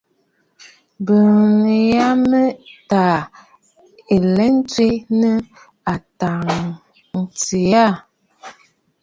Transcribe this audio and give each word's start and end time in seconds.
Bìꞌinə̀ 1.05 1.83
yə 1.93 2.07
mə 2.29 2.41
taa 2.89 3.17
aɨ 4.13 4.15
lɛ 4.35 4.45
ntswe 4.57 4.87
nɨ 5.19 5.31
àtàŋəntɨɨ 5.91 7.61
aà. 7.85 7.91